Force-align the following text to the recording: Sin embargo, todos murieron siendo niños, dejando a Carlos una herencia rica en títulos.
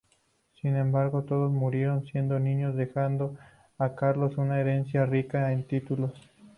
Sin 0.59 0.77
embargo, 0.77 1.25
todos 1.25 1.51
murieron 1.51 2.03
siendo 2.07 2.39
niños, 2.39 2.75
dejando 2.75 3.37
a 3.77 3.93
Carlos 3.93 4.35
una 4.37 4.59
herencia 4.59 5.05
rica 5.05 5.51
en 5.51 5.67
títulos. 5.67 6.11